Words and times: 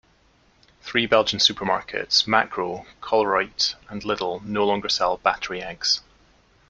Three 0.81 1.05
Belgian 1.05 1.37
supermarkets: 1.37 2.25
Makro, 2.25 2.87
Colruyt 3.03 3.75
and 3.87 4.01
Lidl, 4.01 4.41
no 4.43 4.65
longer 4.65 4.89
sell 4.89 5.17
battery 5.17 5.61
eggs. 5.61 6.01